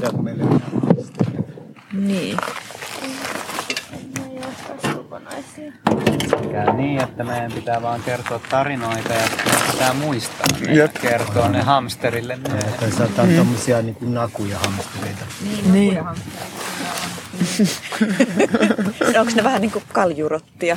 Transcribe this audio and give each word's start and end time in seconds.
tehdä 0.00 0.22
meille 0.22 0.44
hamstereita. 0.44 1.52
Niin. 1.92 2.36
Käy 6.52 6.72
niin, 6.76 7.02
että 7.02 7.24
meidän 7.24 7.52
pitää 7.52 7.82
vaan 7.82 8.02
kertoa 8.02 8.40
tarinoita 8.50 9.12
ja 9.12 9.28
meidän 9.44 9.62
pitää 9.72 9.94
muistaa 9.94 10.46
ne 10.60 10.72
Jep. 10.74 10.94
ja 10.94 11.00
kertoa 11.00 11.48
ne 11.48 11.62
hamsterille 11.62 12.36
myöhemmin. 12.36 12.74
Tai 12.80 12.92
saattaa 12.92 13.26
mm. 13.26 13.36
tommosia 13.36 13.82
niinku 13.82 14.04
nakuja 14.04 14.58
hamstereita. 14.58 15.24
Niin. 15.72 15.98
Onko 19.18 19.32
ne 19.34 19.44
vähän 19.44 19.60
niin 19.60 19.70
kuin 19.70 19.84
kaljurottia? 19.92 20.76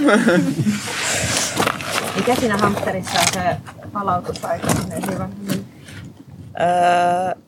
Mikä 2.16 2.36
siinä 2.36 2.58
hamsterissa 2.58 3.20
on 3.20 3.28
se 3.34 3.58
palautusaika? 3.94 4.68
Öö, 6.62 7.43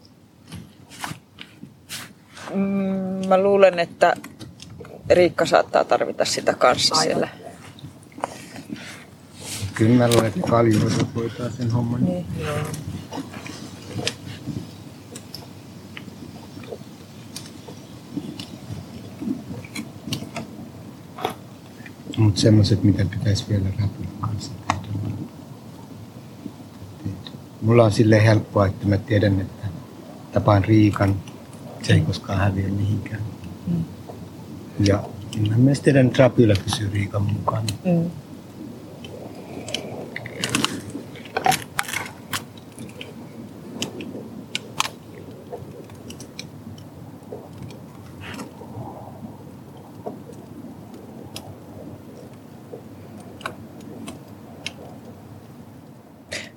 mm, 2.53 3.27
mä 3.27 3.37
luulen, 3.37 3.79
että 3.79 4.15
Riikka 5.09 5.45
saattaa 5.45 5.83
tarvita 5.83 6.25
sitä 6.25 6.53
kanssa 6.53 6.95
siellä. 6.95 7.29
Kyllä 9.73 9.95
mä 9.97 10.07
luulen, 10.07 10.25
että 10.25 10.39
kaljurotot 10.49 11.15
hoitaa 11.15 11.49
sen 11.49 11.71
homman. 11.71 12.05
Niin. 12.05 12.25
Mutta 22.17 22.41
semmoset, 22.41 22.83
mitä 22.83 23.05
pitäisi 23.05 23.45
vielä 23.49 23.65
räpyn 23.69 24.07
kanssa 24.21 24.51
tehdä. 24.67 24.85
Mulla 27.61 27.83
on 27.83 27.91
silleen 27.91 28.23
helppoa, 28.23 28.65
että 28.65 28.87
mä 28.87 28.97
tiedän, 28.97 29.41
että 29.41 29.67
tapaan 30.31 30.63
Riikan. 30.65 31.15
Se 31.85 31.93
ei 31.93 32.01
koskaan 32.01 32.39
häviä 32.39 32.67
mihinkään. 32.67 33.21
Ja 34.79 35.03
mä 35.49 35.57
myös 35.57 35.79
tiedän, 35.79 36.07
että 36.07 36.23
Rapyllä 36.23 36.53
pysyy 36.63 36.89
Riikan 36.93 37.21
mukana. 37.21 37.65
Mm. 37.85 38.11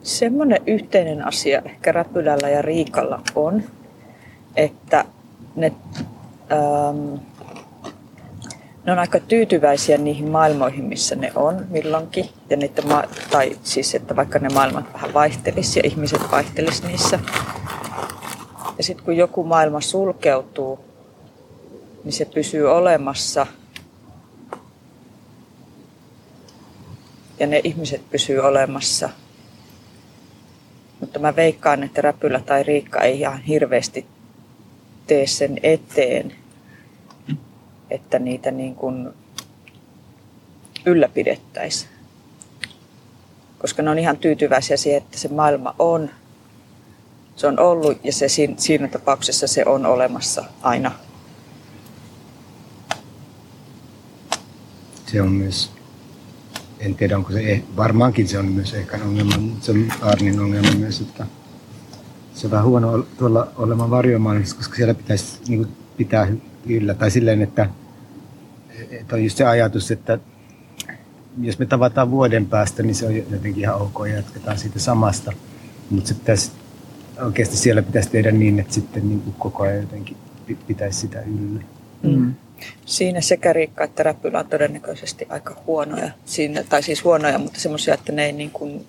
Semmoinen 0.03 0.61
yhteinen 0.67 1.27
asia 1.27 1.63
ehkä 1.65 1.93
Räpylällä 1.93 2.49
ja 2.49 2.63
Riikalla 2.63 3.23
on, 3.35 3.63
että 4.57 5.05
ne, 5.61 5.73
ähm, 6.53 7.15
ne 8.85 8.93
on 8.93 8.99
aika 8.99 9.21
tyytyväisiä 9.21 9.99
niihin 9.99 10.29
maailmoihin, 10.29 10.85
missä 10.85 11.15
ne 11.17 11.33
on 11.35 11.67
milloinkin. 11.71 12.29
Ja 12.51 12.57
niiden 12.57 12.89
ma- 12.89 13.05
tai 13.31 13.59
siis, 13.63 13.95
että 13.95 14.17
vaikka 14.17 14.39
ne 14.39 14.49
maailmat 14.49 14.93
vähän 14.95 15.15
vaihtelisi 15.15 15.79
ja 15.79 15.83
ihmiset 15.87 16.21
vaihtelisi 16.33 16.87
niissä. 16.87 17.19
Ja 18.79 18.85
sitten 18.85 19.05
kun 19.05 19.17
joku 19.17 19.45
maailma 19.45 19.81
sulkeutuu, 19.81 20.81
niin 22.05 22.13
se 22.13 22.25
pysyy 22.25 22.71
olemassa. 22.71 23.47
Ja 27.41 27.47
ne 27.47 27.61
ihmiset 27.65 28.11
pysyy 28.11 28.39
olemassa. 28.39 29.09
Mutta 31.01 31.19
mä 31.19 31.37
veikkaan, 31.37 31.83
että 31.83 32.01
Räpylä 32.01 32.41
tai 32.41 32.63
Riikka 32.63 33.01
ei 33.01 33.21
ihan 33.21 33.41
hirveästi 33.41 34.07
tee 35.09 35.27
sen 35.27 35.59
eteen, 35.63 36.33
että 37.91 38.19
niitä 38.19 38.51
niin 38.51 38.75
kuin 38.75 39.09
ylläpidettäisiin. 40.87 41.91
Koska 43.59 43.83
ne 43.83 43.91
on 43.91 43.99
ihan 43.99 44.17
tyytyväisiä 44.17 44.77
siihen, 44.77 45.03
että 45.03 45.19
se 45.19 45.29
maailma 45.29 45.75
on, 45.79 46.11
se 47.37 47.47
on 47.47 47.59
ollut 47.59 48.05
ja 48.05 48.13
se 48.13 48.29
siinä, 48.57 48.89
tapauksessa 48.89 49.47
se 49.47 49.65
on 49.67 49.87
olemassa 49.87 50.45
aina. 50.63 50.93
Se 55.07 55.23
on 55.23 55.33
myös, 55.33 55.71
en 56.79 56.95
tiedä 56.95 57.17
onko 57.17 57.33
se, 57.33 57.55
eh- 57.55 57.77
varmaankin 57.77 58.29
se 58.29 58.39
on 58.39 58.47
myös 58.47 58.75
ehkä 58.75 58.99
ongelma, 59.05 59.39
mutta 59.39 59.67
se 59.67 59.73
on 59.73 59.93
Arnin 60.03 60.41
ongelma 60.41 60.71
myös, 60.79 61.01
että 61.01 61.27
se 62.39 62.47
on 62.47 62.51
vähän 62.51 62.67
huono 62.67 62.93
ol- 62.93 63.03
tuolla 63.19 63.49
olemaan 63.57 63.91
varjomaailmassa, 63.91 64.57
koska 64.57 64.77
siellä 64.77 64.95
pitäisi 64.95 65.39
niin 65.49 65.65
kuin, 65.65 65.77
pitää 65.97 66.29
yllä. 66.67 66.95
Tai 66.95 67.11
silleen, 67.11 67.43
että, 67.43 67.69
että 68.91 69.17
on 69.17 69.25
just 69.25 69.37
se 69.37 69.45
ajatus, 69.45 69.91
että 69.91 70.19
jos 71.41 71.59
me 71.59 71.67
tavataan 71.67 72.11
vuoden 72.11 72.47
päästä, 72.47 72.83
niin 72.83 72.95
se 72.95 73.07
on 73.07 73.17
jotenkin 73.17 73.59
ihan 73.59 73.83
ok 73.83 74.01
ja 74.09 74.17
jatketaan 74.17 74.59
siitä 74.59 74.79
samasta. 74.79 75.33
Mutta 75.91 76.09
se 76.09 76.15
pitäisi, 76.15 76.51
oikeasti 77.25 77.57
siellä 77.57 77.83
pitäisi 77.83 78.11
tehdä 78.11 78.31
niin, 78.31 78.59
että 78.61 78.75
sitten 78.75 79.09
niin 79.09 79.21
kuin 79.21 79.35
koko 79.39 79.63
ajan 79.63 79.81
jotenkin 79.81 80.17
pi- 80.47 80.59
pitäisi 80.67 81.01
sitä 81.01 81.21
yllä. 81.21 81.61
Mm. 82.03 82.35
Siinä 82.85 83.21
sekä 83.21 83.53
Riikka 83.53 83.85
että 83.85 84.03
Räpylä 84.03 84.39
on 84.39 84.47
todennäköisesti 84.47 85.27
aika 85.29 85.57
huonoja. 85.67 86.11
Siinä, 86.25 86.65
tai 86.69 86.83
siis 86.83 87.05
huonoja, 87.05 87.39
mutta 87.39 87.61
semmoisia, 87.61 87.95
että 87.95 88.13
ne 88.13 88.27
ei 88.27 88.33
niin 88.33 88.51
kuin 88.51 88.87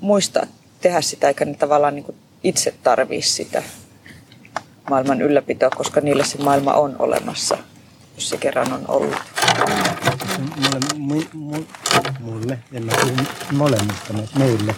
muista 0.00 0.46
tehdä 0.86 1.00
sitä, 1.00 1.28
eikä 1.28 1.44
ne 1.44 1.54
tavallaan 1.54 1.94
niin 1.94 2.04
kuin 2.04 2.16
itse 2.42 2.74
tarvii 2.82 3.22
sitä 3.22 3.62
maailman 4.90 5.22
ylläpitoa, 5.22 5.70
koska 5.70 6.00
niille 6.00 6.24
se 6.24 6.38
maailma 6.38 6.72
on 6.74 6.96
olemassa, 6.98 7.58
jos 8.14 8.28
se 8.28 8.36
kerran 8.36 8.72
on 8.72 8.84
ollut. 8.88 9.16
Mulle, 10.56 10.78
mu, 10.98 11.22
mu, 11.32 11.64
mulle, 12.20 12.58
en 12.72 12.86
mä 12.86 12.92
puhu 13.00 13.14
molemmista, 13.52 14.12
mutta 14.12 14.38
meille 14.38 14.74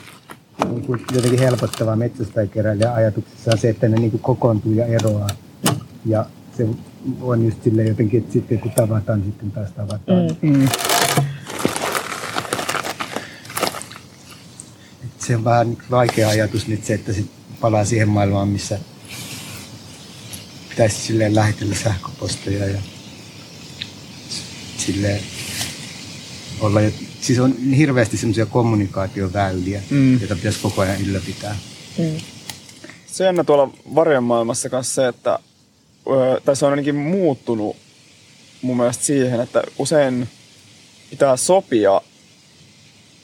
niin 0.68 0.82
kuin 0.82 1.04
jotenkin 1.12 1.40
helpottavaa 1.40 1.96
metsästäjäkeräilijän 1.96 2.94
ajatuksessa 2.94 3.50
on 3.50 3.58
se, 3.58 3.68
että 3.68 3.88
ne 3.88 3.96
niin 3.96 4.10
kuin 4.10 4.20
kokoontuu 4.20 4.72
ja 4.72 4.86
eroaa. 4.86 5.28
Ja 6.06 6.26
se 6.56 6.68
on 7.20 7.44
just 7.44 7.62
silleen 7.62 7.88
jotenkin, 7.88 8.20
että 8.20 8.32
sitten 8.32 8.60
kun 8.60 8.70
tavataan, 8.70 9.22
sitten 9.22 9.50
taas 9.50 9.70
tavataan. 9.72 10.28
Mm. 10.42 10.58
Mm. 10.58 10.68
Se 15.28 15.36
on 15.36 15.44
vähän 15.44 15.76
vaikea 15.90 16.28
ajatus 16.28 16.66
nyt 16.68 16.84
se, 16.84 16.94
että 16.94 17.12
sit 17.12 17.30
palaa 17.60 17.84
siihen 17.84 18.08
maailmaan, 18.08 18.48
missä 18.48 18.78
pitäisi 20.68 20.96
silleen 21.00 21.34
lähetellä 21.34 21.74
sähköposteja 21.74 22.66
ja 22.66 22.78
silleen 24.78 25.20
olla, 26.60 26.80
jo- 26.80 26.90
siis 27.20 27.38
on 27.38 27.56
hirveästi 27.76 28.16
semmoisia 28.16 28.46
kommunikaatioväyliä, 28.46 29.82
Mm. 29.90 30.18
joita 30.20 30.36
pitäisi 30.36 30.58
koko 30.62 30.80
ajan 30.82 31.00
ylläpitää. 31.00 31.56
Mm. 31.98 32.20
Se 33.06 33.22
on 33.22 33.26
jännä 33.26 33.44
tuolla 33.44 33.70
varjon 33.94 34.24
maailmassa 34.24 34.68
kanssa 34.68 34.94
se, 34.94 35.08
että 35.08 35.38
tai 36.44 36.56
se 36.56 36.64
on 36.66 36.70
ainakin 36.72 36.94
muuttunut 36.96 37.76
mun 38.62 38.76
mielestä 38.76 39.04
siihen, 39.04 39.40
että 39.40 39.62
usein 39.78 40.28
pitää 41.10 41.36
sopia 41.36 42.00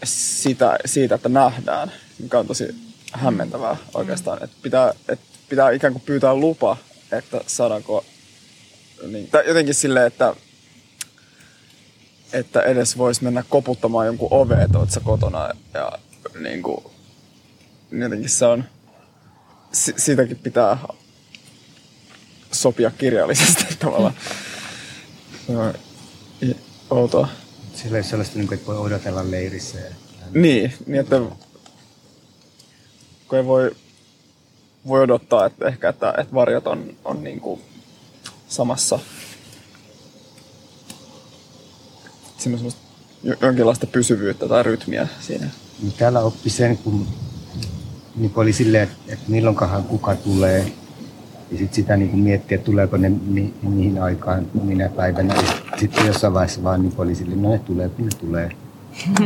sitä, 0.04 0.78
siitä, 0.84 1.14
että 1.14 1.28
nähdään, 1.28 1.92
mikä 2.18 2.38
on 2.38 2.46
tosi 2.46 2.74
hämmentävää 3.12 3.76
oikeastaan. 3.94 4.44
Että 4.44 4.56
pitää, 4.62 4.94
että 5.08 5.26
pitää 5.48 5.70
ikään 5.70 5.92
kuin 5.92 6.02
pyytää 6.06 6.34
lupa, 6.34 6.76
että 7.12 7.40
saadaanko, 7.46 8.04
niin, 9.06 9.28
tai 9.28 9.44
jotenkin 9.46 9.74
silleen, 9.74 10.06
että, 10.06 10.34
että 12.32 12.62
edes 12.62 12.98
voisi 12.98 13.24
mennä 13.24 13.44
koputtamaan 13.48 14.06
jonkun 14.06 14.28
oveen, 14.30 14.60
että 14.60 14.78
oot 14.78 14.90
sä 14.90 15.00
kotona. 15.00 15.48
Ja 15.74 15.92
niin 16.40 16.62
kuin, 16.62 16.84
jotenkin 17.90 18.30
se 18.30 18.46
on, 18.46 18.64
si- 19.72 19.94
siitäkin 19.96 20.36
pitää 20.36 20.78
sopia 22.52 22.90
kirjallisesti 22.90 23.64
tavallaan. 23.84 24.14
Se 25.46 25.56
on 25.56 25.74
outoa. 26.90 27.28
Sillä 27.74 27.96
ei 27.96 28.00
ole 28.00 28.02
sellaista, 28.02 28.38
niin 28.38 28.48
kuin, 28.48 28.58
että 28.58 28.66
voi 28.66 28.78
odotella 28.78 29.30
leirissä. 29.30 29.78
Ja, 29.78 29.90
Niin, 30.34 30.72
niin 30.86 31.00
että 31.00 31.20
kun 33.28 33.38
ei 33.38 33.46
voi, 33.46 33.70
voi 34.88 35.00
odottaa, 35.00 35.46
että 35.46 35.66
ehkä 35.66 35.88
että, 35.88 36.14
että 36.18 36.34
varjot 36.34 36.66
on, 36.66 36.94
on 37.04 37.24
niin 37.24 37.40
kuin 37.40 37.60
samassa 38.48 38.98
semmoista 42.38 42.80
jo- 43.22 43.36
jonkinlaista 43.40 43.86
pysyvyyttä 43.86 44.48
tai 44.48 44.62
rytmiä 44.62 45.08
siinä. 45.20 45.50
Niin 45.82 45.92
täällä 45.92 46.20
oppi 46.20 46.50
sen, 46.50 46.78
kun 46.78 47.06
niin 48.16 48.32
oli 48.36 48.52
silleen, 48.52 48.82
että, 48.82 48.96
että 49.08 49.24
milloinkahan 49.30 49.84
kuka 49.84 50.16
tulee. 50.16 50.72
Ja 51.50 51.58
sitten 51.58 51.74
sitä 51.74 51.96
niin 51.96 52.18
miettiä, 52.18 52.58
tuleeko 52.58 52.96
ne 52.96 53.08
mi, 53.08 53.54
mihin 53.62 54.02
aikaan, 54.02 54.50
minä 54.62 54.88
päivänä 54.88 55.34
sitten 55.84 56.06
jossain 56.06 56.34
vaiheessa 56.34 56.62
vaan 56.62 56.82
niin 56.82 56.92
poliisille, 56.92 57.36
no 57.36 57.50
ne 57.50 57.58
tulee 57.58 57.88
kun 57.88 58.04
ne 58.04 58.10
tulee. 58.20 58.50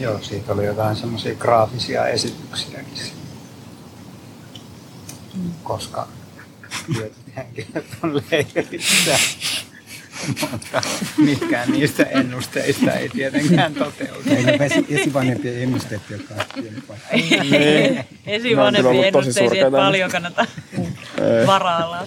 Joo, 0.00 0.18
siitä 0.22 0.52
oli 0.52 0.66
jotain 0.66 0.96
semmoisia 0.96 1.34
graafisia 1.34 2.06
esityksiäkin. 2.06 3.12
Mm. 5.34 5.50
Koska 5.62 6.08
tietyt 6.86 7.12
henkilöt 7.36 7.86
on 8.02 8.22
leirissä. 8.30 9.18
Mutta 10.52 10.82
mikään 11.16 11.70
niistä 11.72 12.02
ennusteista 12.02 12.92
ei 12.92 13.08
tietenkään 13.08 13.74
toteudu. 13.74 14.20
Ei 14.36 14.42
ne 14.44 14.52
esi- 14.52 14.86
esivanhempien 14.88 15.62
ennusteet, 15.62 16.02
jotka 16.10 16.34
on 16.34 16.40
Esivanhempien 18.26 19.04
ennusteisiin, 19.04 19.72
paljon 19.72 20.10
kannata 20.10 20.46
Ei, 21.40 21.46
varailla. 21.46 22.06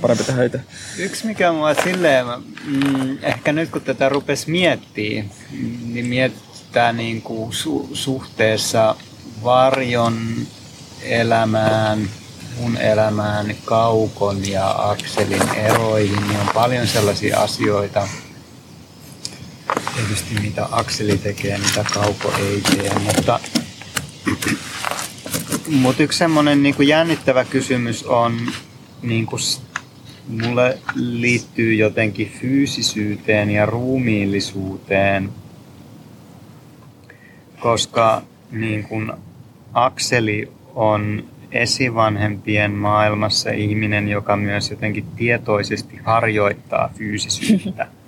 parempi 0.00 0.24
tehdä 0.24 0.44
itse. 0.44 0.60
Yksi 0.98 1.26
mikä 1.26 1.52
mua 1.52 1.74
silleen, 1.74 2.26
mm, 2.64 3.18
ehkä 3.22 3.52
nyt 3.52 3.70
kun 3.70 3.82
tätä 3.82 4.08
rupes 4.08 4.46
miettiä, 4.46 5.24
niin 5.86 6.06
miettää 6.06 6.92
niin 6.92 7.22
kuin 7.22 7.52
su- 7.52 7.88
suhteessa 7.92 8.96
varjon 9.44 10.16
elämään, 11.02 12.08
mun 12.58 12.76
elämään, 12.76 13.54
kaukon 13.64 14.48
ja 14.48 14.74
akselin 14.78 15.48
eroihin, 15.56 16.28
niin 16.28 16.40
on 16.40 16.48
paljon 16.54 16.86
sellaisia 16.86 17.40
asioita, 17.40 18.08
tietysti 19.96 20.34
mitä 20.40 20.68
akseli 20.70 21.18
tekee, 21.18 21.58
mitä 21.58 21.84
kauko 21.94 22.32
ei 22.38 22.60
tee, 22.60 22.92
mutta, 22.98 23.40
mutta 25.68 26.02
yksi 26.02 26.18
semmoinen 26.18 26.62
niin 26.62 26.74
kuin 26.74 26.88
jännittävä 26.88 27.44
kysymys 27.44 28.04
on 28.04 28.52
niin 29.02 29.26
kuin 29.26 29.40
mulle 30.28 30.78
liittyy 30.94 31.74
jotenkin 31.74 32.32
fyysisyyteen 32.40 33.50
ja 33.50 33.66
ruumiillisuuteen, 33.66 35.32
koska 37.60 38.22
niin 38.50 38.82
kun 38.82 39.18
Akseli 39.74 40.52
on 40.74 41.24
esivanhempien 41.52 42.70
maailmassa 42.72 43.50
ihminen, 43.50 44.08
joka 44.08 44.36
myös 44.36 44.70
jotenkin 44.70 45.06
tietoisesti 45.16 46.00
harjoittaa 46.04 46.90
fyysisyyttä. 46.94 47.86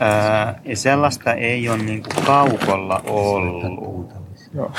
Ää, 0.00 0.60
ja 0.64 0.76
sellaista 0.76 1.34
ei 1.34 1.68
ole 1.68 1.78
niin 1.78 2.02
kuin 2.02 2.24
kaukolla 2.26 3.00
ollut. 3.04 4.22
Joo. 4.54 4.72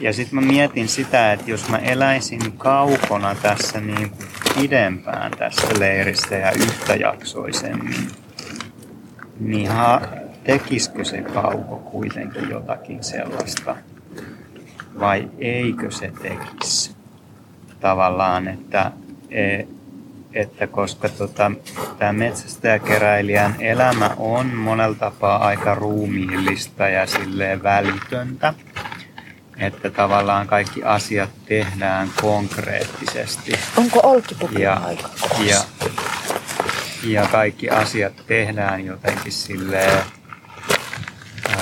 Ja 0.00 0.12
sitten 0.12 0.34
mä 0.34 0.40
mietin 0.40 0.88
sitä, 0.88 1.32
että 1.32 1.50
jos 1.50 1.68
mä 1.68 1.78
eläisin 1.78 2.52
kaukona 2.52 3.34
tässä 3.34 3.80
niin 3.80 4.10
kuin 4.10 4.28
pidempään 4.60 5.30
tässä 5.38 5.66
leirissä 5.78 6.36
ja 6.36 6.52
yhtäjaksoisemmin, 6.52 8.08
niin 9.40 9.70
ha, 9.70 10.00
tekisikö 10.44 11.04
se 11.04 11.22
kauko 11.22 11.76
kuitenkin 11.76 12.50
jotakin 12.50 13.04
sellaista? 13.04 13.76
Vai 14.98 15.30
eikö 15.38 15.90
se 15.90 16.12
tekisi? 16.22 16.96
Tavallaan, 17.80 18.48
että, 18.48 18.92
e- 19.30 19.64
että 20.32 20.66
koska 20.66 21.08
tota, 21.08 21.52
tämä 21.98 22.12
metsästäjäkeräilijän 22.12 23.56
elämä 23.58 24.10
on 24.16 24.46
monella 24.46 24.94
tapaa 24.94 25.46
aika 25.46 25.74
ruumiillista 25.74 26.88
ja 26.88 27.06
silleen 27.06 27.62
välitöntä, 27.62 28.54
että 29.56 29.90
tavallaan 29.90 30.46
kaikki 30.46 30.84
asiat 30.84 31.30
tehdään 31.46 32.10
konkreettisesti 32.20 33.52
Onko 33.76 34.00
olkipukin 34.02 34.60
ja, 34.60 34.74
aika? 34.74 35.08
ja, 35.38 35.60
ja 37.04 37.26
kaikki 37.26 37.70
asiat 37.70 38.12
tehdään 38.26 38.84
jotenkin 38.84 39.32
silleen, 39.32 40.04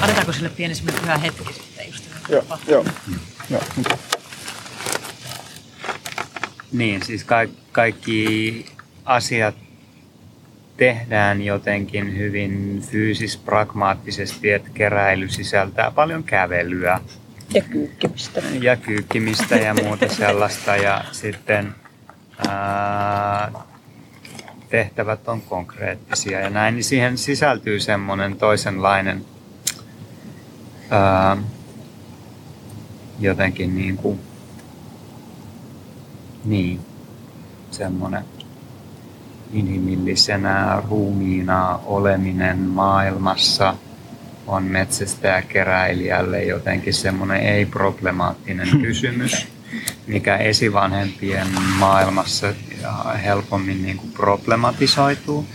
Annetaanko 0.00 0.32
sille 0.32 0.48
pieni 0.48 0.74
hyvä 1.02 1.16
hetki? 1.16 1.67
Joo, 2.28 2.44
joo. 2.68 2.84
joo. 3.50 3.62
niin 6.72 7.02
siis 7.02 7.24
ka- 7.24 7.46
kaikki 7.72 8.66
asiat 9.04 9.54
tehdään 10.76 11.42
jotenkin 11.42 12.16
hyvin 12.16 12.82
fyysis-pragmaattisesti, 12.90 14.50
että 14.50 14.70
keräily 14.74 15.28
sisältää 15.28 15.90
paljon 15.90 16.24
kävelyä 16.24 17.00
Ja 17.54 17.62
kyykkimistä. 17.62 18.42
ja 18.60 18.76
kyykkimistä 18.76 19.56
ja 19.56 19.74
muuta 19.74 20.08
sellaista. 20.14 20.76
Ja 20.76 21.04
sitten 21.12 21.74
ää, 22.48 23.52
tehtävät 24.68 25.28
on 25.28 25.40
konkreettisia 25.42 26.40
ja 26.40 26.50
näin, 26.50 26.74
niin 26.74 26.84
siihen 26.84 27.18
sisältyy 27.18 27.80
semmoinen 27.80 28.36
toisenlainen 28.36 29.24
ää, 30.90 31.36
jotenkin 33.18 33.76
niin 33.76 33.96
kuin, 33.96 34.20
niin, 36.44 36.80
semmoinen 37.70 38.24
inhimillisenä 39.52 40.82
ruumiina 40.90 41.80
oleminen 41.86 42.58
maailmassa 42.58 43.74
on 44.46 44.62
metsästäjäkeräilijälle 44.62 46.44
jotenkin 46.44 46.94
semmoinen 46.94 47.40
ei-problemaattinen 47.40 48.68
kysymys, 48.80 49.46
mikä 50.06 50.36
esivanhempien 50.36 51.46
maailmassa 51.78 52.54
helpommin 53.24 53.82
niin 53.82 53.96
kuin 53.96 54.12
problematisoituu. 54.12 55.46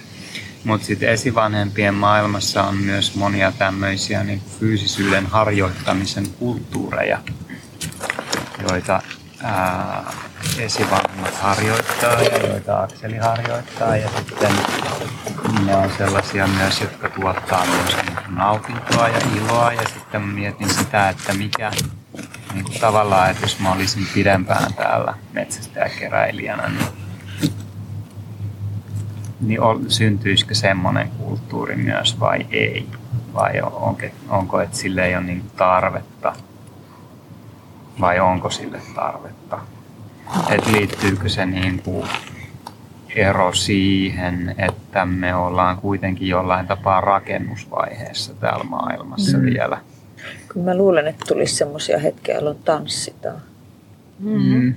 Mutta 0.64 0.88
sitten 0.88 1.10
esivanhempien 1.10 1.94
maailmassa 1.94 2.64
on 2.64 2.78
myös 2.78 3.16
monia 3.16 3.52
tämmöisiä 3.52 4.24
niin 4.24 4.42
fyysisyyden 4.60 5.26
harjoittamisen 5.26 6.28
kulttuureja, 6.40 7.20
joita 8.70 9.02
ää, 9.44 10.04
esivanhemmat 10.60 11.36
harjoittaa 11.36 12.22
ja 12.22 12.48
joita 12.48 12.84
Akseli 12.84 13.18
harjoittaa. 13.18 13.98
Ja 13.98 14.10
sitten 14.18 14.52
ne 15.66 15.76
on 15.76 15.90
sellaisia 15.98 16.48
myös, 16.48 16.82
jotka 16.82 17.10
tuottaa 17.10 17.66
myös 17.66 17.98
niin 18.06 18.38
nautintoa 18.38 19.08
ja 19.08 19.20
iloa. 19.36 19.74
Ja 19.74 19.90
sitten 19.90 20.22
mietin 20.22 20.70
sitä, 20.70 21.10
että 21.10 21.34
mikä 21.34 21.72
niin 22.54 22.64
kuin 22.64 22.80
tavallaan, 22.80 23.32
että 23.32 23.44
jos 23.44 23.60
mä 23.60 23.72
olisin 23.72 24.08
pidempään 24.14 24.74
täällä 24.74 25.14
metsästäjäkeräilijänä, 25.34 26.70
niin 26.70 27.04
niin 29.44 29.62
ol, 29.62 29.80
syntyisikö 29.88 30.56
semmoinen 30.56 31.10
kulttuuri 31.10 31.76
myös 31.76 32.20
vai 32.20 32.46
ei? 32.52 32.88
Vai 33.34 33.62
onko, 33.62 34.02
onko 34.30 34.62
että 34.62 34.78
sille 34.78 35.06
ei 35.06 35.16
ole 35.16 35.24
niin 35.24 35.52
tarvetta? 35.56 36.34
Vai 38.02 38.20
onko 38.20 38.50
sille 38.50 38.82
tarvetta? 38.96 39.60
Et 40.50 40.68
liittyykö 40.68 41.30
se 41.30 41.46
niin 41.46 41.82
kuin 41.82 42.08
ero 43.16 43.54
siihen, 43.54 44.56
että 44.58 45.06
me 45.06 45.36
ollaan 45.36 45.78
kuitenkin 45.78 46.28
jollain 46.28 46.68
tapaa 46.68 47.02
rakennusvaiheessa 47.02 48.34
täällä 48.34 48.64
maailmassa 48.64 49.38
mm. 49.38 49.46
vielä? 49.46 49.78
Kyllä 50.48 50.66
mä 50.66 50.78
luulen, 50.78 51.08
että 51.08 51.26
tulisi 51.28 51.56
semmoisia 51.56 52.00
hetkiä, 52.00 52.36
jolloin 52.36 52.60
tanssitaan. 52.66 53.42
Mm. 54.20 54.76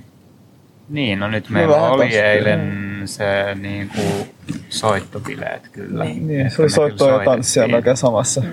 Niin, 0.89 1.19
no 1.19 1.27
nyt 1.27 1.49
meillä 1.49 1.75
vähän 1.75 1.91
oli 1.91 2.05
tosta, 2.05 2.23
eilen 2.23 3.01
se 3.05 3.55
niin 3.55 3.89
kuin 3.89 4.29
soittobileet 4.69 5.67
kyllä. 5.71 6.03
Niin. 6.03 6.27
Niin, 6.27 6.51
se 6.51 6.61
oli 6.61 6.69
soittoa 6.69 7.11
ja 7.11 7.25
tanssia 7.25 7.67
melkein 7.67 7.97
samassa. 7.97 8.43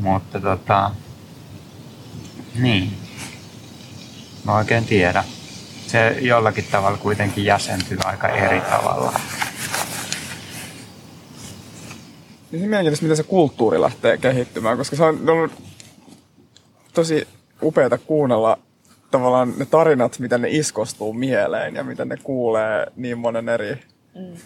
Mutta 0.00 0.40
tota, 0.40 0.90
niin. 2.54 2.92
Mä 4.44 4.56
oikein 4.56 4.84
tiedä. 4.84 5.24
Se 5.86 6.16
jollakin 6.20 6.64
tavalla 6.70 6.98
kuitenkin 6.98 7.44
jäsentyy 7.44 7.98
aika 8.04 8.28
eri 8.28 8.60
tavalla. 8.60 9.20
Niin 12.50 12.60
se 12.62 12.66
mielenkiintoista, 12.66 13.04
miten 13.04 13.16
se 13.16 13.22
kulttuuri 13.22 13.80
lähtee 13.80 14.18
kehittymään, 14.18 14.76
koska 14.76 14.96
se 14.96 15.04
on 15.04 15.30
ollut 15.30 15.52
tosi 16.92 17.28
upeata 17.62 17.98
kuunnella 17.98 18.58
tavallaan 19.10 19.54
ne 19.56 19.66
tarinat, 19.66 20.18
miten 20.18 20.42
ne 20.42 20.48
iskostuu 20.50 21.12
mieleen 21.12 21.74
ja 21.74 21.84
miten 21.84 22.08
ne 22.08 22.16
kuulee 22.22 22.86
niin 22.96 23.18
monen 23.18 23.48
eri, 23.48 23.78
mm. 24.14 24.36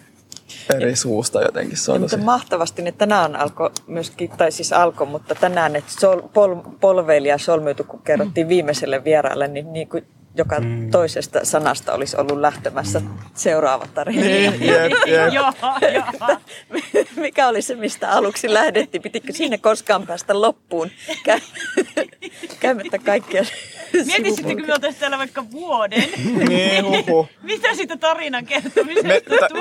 Eri 0.73 0.95
suusta 0.95 1.41
jotenkin. 1.41 1.77
Se 1.77 1.91
on 1.91 2.01
tosi... 2.01 2.15
miten 2.15 2.25
mahtavasti 2.25 2.81
ne 2.81 2.91
tänään 2.91 3.35
alkoi 3.35 3.71
myöskin, 3.87 4.29
tai 4.29 4.51
siis 4.51 4.73
alkoi, 4.73 5.07
mutta 5.07 5.35
tänään, 5.35 5.75
että 5.75 5.91
sol, 5.91 6.21
pol, 6.33 6.55
polveilija 6.79 7.37
solmiutu, 7.37 7.83
kun 7.83 8.01
kerrottiin 8.01 8.47
viimeiselle 8.47 9.03
vieraalle, 9.03 9.47
niin, 9.47 9.73
niin 9.73 9.89
kuin 9.89 10.07
joka 10.35 10.59
Mm. 10.59 10.91
toisesta 10.91 11.39
sanasta 11.45 11.93
olisi 11.93 12.17
ollut 12.17 12.39
lähtemässä 12.39 13.01
seuraava 13.33 13.87
tarina. 13.93 14.21
Niin, 14.21 14.53
jep, 14.67 14.91
jep. 15.07 15.33
Joo, 15.33 15.51
joo. 15.93 16.37
Mikä 17.15 17.47
oli 17.47 17.61
se, 17.61 17.75
mistä 17.75 18.09
aluksi 18.11 18.53
lähdettiin? 18.53 19.01
Pitikö 19.01 19.33
siinä 19.33 19.57
koskaan 19.57 20.07
päästä 20.07 20.41
loppuun? 20.41 20.89
Kä- 21.29 21.41
käymättä 22.59 22.97
kaikkia 22.99 23.43
Mietisittekö 24.05 24.65
me 24.67 24.73
oltaisiin 24.73 24.99
täällä 24.99 25.17
vaikka 25.17 25.51
vuoden? 25.51 26.03
Niin, 26.49 26.85
huhu. 26.85 27.27
Mitä 27.43 27.73
siitä 27.75 27.97
tarinan 27.97 28.45
kertomisesta 28.45 29.07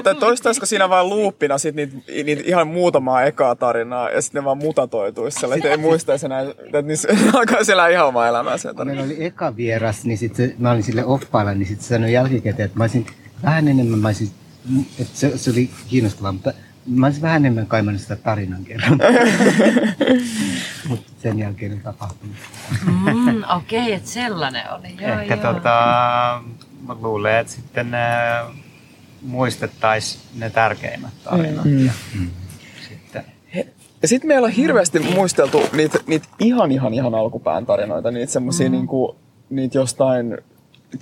Me, 0.05 0.15
toistaisko 0.21 0.67
siinä 0.67 0.89
vaan 0.89 1.09
luuppina 1.09 1.59
sit 1.59 1.75
niitä, 1.75 1.97
niitä 2.25 2.43
ihan 2.47 2.69
muutamaa 2.69 3.23
ekaa 3.23 3.57
tarinaa 3.57 4.11
ja 4.11 4.23
sitten 4.23 4.41
ne 4.41 4.45
vaan 4.45 4.59
mutatoituisi 4.59 5.39
siellä, 5.39 5.57
ei 5.65 5.77
muistaisi 5.77 6.27
enää, 6.27 6.41
että 6.41 6.83
niissä 6.83 7.09
alkaa 7.35 7.65
siellä 7.65 7.89
ihan 7.89 8.07
omaa 8.07 8.29
elämää 8.29 8.59
tarina. 8.59 8.85
meillä 8.85 9.03
oli 9.03 9.25
eka 9.25 9.57
vieras, 9.57 10.05
niin 10.05 10.19
sit 10.19 10.37
se, 10.37 10.55
mä 10.59 10.71
olin 10.71 10.83
sille 10.83 11.05
oppailla, 11.05 11.55
niin 11.55 11.67
sitten 11.67 11.85
se 11.85 11.95
sanoi 11.95 12.13
jälkikäteen, 12.13 12.67
että 12.67 12.79
mä 12.79 12.85
olisin 12.85 13.07
vähän 13.43 13.69
enemmän, 13.69 13.99
mä 13.99 14.09
olisin, 14.09 14.31
että 14.99 15.19
se, 15.19 15.39
se 15.39 15.51
oli 15.51 15.71
kiinnostavaa, 15.89 16.33
mutta 16.33 16.53
mä 16.87 17.07
olisin 17.07 17.23
vähän 17.23 17.37
enemmän 17.37 17.67
kaimannut 17.67 18.03
sitä 18.03 18.17
tarinan 18.17 18.65
kerran. 18.65 18.99
mutta 20.89 21.13
sen 21.19 21.39
jälkeen 21.39 21.73
ei 21.73 21.79
tapahtunut. 21.79 22.37
Mm, 22.87 23.43
Okei, 23.57 23.83
okay, 23.83 23.93
että 23.93 24.11
sellainen 24.11 24.63
oli. 24.73 24.97
Joo, 25.01 25.21
Ehkä 25.21 25.35
joo. 25.35 25.55
tota, 25.55 25.71
mä 26.87 26.97
luulen, 27.01 27.37
että 27.37 27.53
sitten 27.53 27.91
ne 27.91 27.99
muistettaisiin 29.23 30.23
ne 30.35 30.51
tärkeimmät 30.51 31.13
tarinat. 31.25 31.65
Mm. 31.65 31.87
Ja 31.87 31.93
sitten 32.89 33.25
Ja 34.03 34.09
sitten 34.09 34.29
meillä 34.29 34.47
on 34.47 34.53
hirveästi 34.53 34.99
muisteltu 34.99 35.63
niitä, 35.73 35.99
niitä 36.07 36.29
ihan 36.39 36.73
ihan 36.73 36.95
ihan 36.95 37.15
alkupään 37.15 37.67
tarinoita, 37.67 38.11
niitä 38.11 38.33
semmosia 38.33 38.69
mm. 38.69 38.73
niinku, 38.73 39.17
niitä 39.51 39.79
jostain 39.79 40.39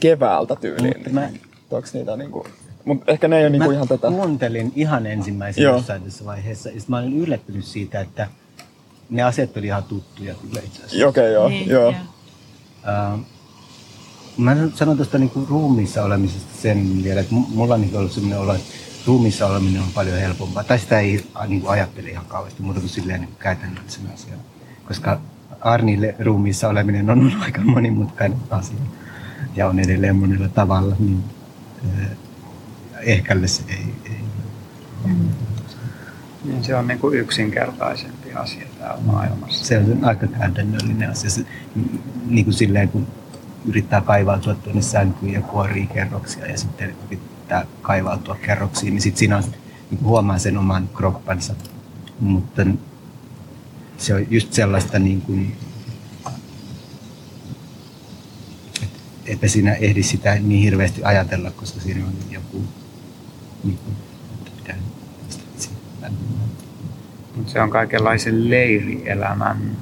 keväältä 0.01 0.57
tyyliin. 0.57 0.95
Mutta 0.97 1.11
mä- 1.11 1.31
Onks 1.71 1.95
niitä 1.95 2.17
niinku, 2.17 2.47
mut 2.85 3.03
ehkä 3.07 3.29
ne 3.29 3.37
ei 3.39 3.43
ole 3.45 3.51
niinku 3.51 3.71
ihan 3.71 3.89
tätä. 3.89 4.09
kuuntelin 4.09 4.73
ihan 4.77 5.07
ensimmäisen 5.07 5.65
Joo. 5.65 5.77
jossain 5.77 6.03
tässä 6.03 6.25
vaiheessa, 6.25 6.69
ja 6.71 6.81
sit 6.81 6.89
mä 6.89 6.99
olin 6.99 7.19
yllättynyt 7.19 7.65
siitä, 7.65 8.01
että 8.01 8.29
ne 9.11 9.23
asiat 9.23 9.57
oli 9.57 9.67
ihan 9.67 9.83
tuttuja 9.85 10.35
kyllä 10.35 10.61
itse 10.67 10.85
asiassa. 10.85 11.09
Okei, 11.09 11.23
okay, 11.23 11.33
joo, 11.33 11.49
Niin, 11.49 11.69
joo. 11.69 11.89
Uh, 11.89 13.21
mä 14.37 14.57
sanon 14.75 14.97
tuosta 14.97 15.19
niinku 15.19 15.47
ruumiissa 15.49 16.03
olemisesta 16.05 16.63
sen 16.63 17.05
vielä, 17.05 17.21
että 17.21 17.35
mu- 17.35 17.55
mulla 17.55 17.75
on 17.75 17.81
niinku 17.81 17.97
ollut 17.99 18.13
sellainen 18.13 18.39
olo, 18.39 18.55
että 18.55 18.67
ruumiissa 19.07 19.47
oleminen 19.47 19.83
on 19.83 19.89
paljon 19.95 20.19
helpompaa. 20.19 20.65
Tai 20.65 20.79
sitä 20.79 21.01
ei 21.01 21.25
a, 21.35 21.47
niinku 21.47 21.69
ajattele 21.69 22.09
ihan 22.09 22.27
kauheasti, 22.27 22.63
muuta 22.63 22.81
kuin 22.81 22.91
silleen 22.91 23.21
niinku 23.21 23.37
käytännöllisenä 23.39 24.09
asiana. 24.15 24.43
Koska 24.89 25.21
Arnille 25.67 26.15
ruumiissa 26.19 26.69
oleminen 26.69 27.11
on 27.11 27.19
ollut 27.19 27.43
aika 27.43 27.61
monimutkainen 27.61 28.39
asia. 28.51 28.77
Ja 29.57 29.69
on 29.69 29.79
edelleen 29.79 30.17
monella 30.17 30.49
tavalla, 30.49 30.97
niin 30.99 31.25
uh, 31.85 31.91
ehkälle 33.03 33.49
se 33.49 33.63
ei, 33.69 33.95
ei 34.05 34.21
niin 36.45 36.65
se 36.65 36.77
on 36.77 36.87
niin 36.87 36.99
kuin 36.99 37.19
yksinkertaisempi 37.19 38.33
asia 38.33 38.67
täällä 38.79 39.01
maailmassa. 39.07 39.65
se 39.65 39.79
on 39.79 40.05
aika 40.05 40.27
käytännöllinen 40.27 41.11
asia. 41.11 41.31
Se, 41.31 41.47
niin 42.27 42.45
kuin 42.45 42.55
silleen, 42.55 42.89
kun 42.89 43.07
yrittää 43.65 44.01
kaivautua 44.01 44.55
tuonne 44.55 44.83
sänkyyn 44.83 45.33
ja 45.33 45.41
kuorii 45.41 45.87
kerroksia 45.87 46.47
ja 46.47 46.59
sitten 46.59 46.95
yrittää 47.07 47.67
kaivautua 47.83 48.37
kerroksiin, 48.43 48.93
niin 48.93 49.03
sitten 49.03 49.19
siinä 49.19 49.37
on, 49.37 49.43
niin 49.91 50.05
huomaa 50.05 50.39
sen 50.39 50.59
oman 50.59 50.89
kroppansa. 50.95 51.55
Mutta 52.21 52.67
se 53.99 54.15
on 54.15 54.27
just 54.31 54.53
sellaista 54.53 54.99
niin 54.99 55.21
kuin, 55.21 55.57
että 59.27 59.49
siinä 59.49 59.75
ehdi 59.75 60.03
sitä 60.03 60.35
niin 60.35 60.63
hirveästi 60.63 61.05
ajatella, 61.05 61.51
koska 61.51 61.81
siinä 61.81 62.07
on 62.07 62.13
joku 62.31 62.65
niin 63.65 63.79
kuin, 63.79 63.97
että 64.35 64.51
pitää 64.57 64.77
siitä 65.59 66.11
Mut 67.37 67.49
se 67.49 67.61
on 67.61 67.71
kaikenlaisen 67.71 68.51
leirielämän 68.51 69.77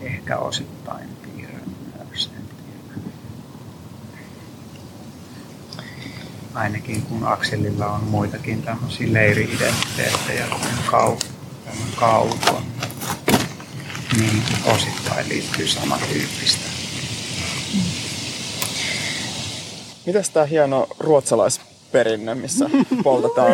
ehkä 0.00 0.38
osittain 0.38 1.08
piirre 1.22 1.60
myös. 2.08 2.30
Ainakin 6.54 7.02
kun 7.02 7.26
Akselilla 7.26 7.86
on 7.86 8.04
muitakin 8.04 8.62
tämmöisiä 8.62 9.12
leiri-identiteettejä, 9.12 10.46
kuten 10.52 10.78
kau, 10.90 11.16
tämän 11.68 11.92
kauton, 11.96 12.62
niin 14.16 14.42
osittain 14.74 15.28
liittyy 15.28 15.66
samantyyppistä. 15.66 16.68
Mitäs 20.06 20.30
tää 20.30 20.44
hieno 20.44 20.86
ruotsalaisperinne, 20.98 22.34
missä 22.34 22.70
poltetaan 23.04 23.52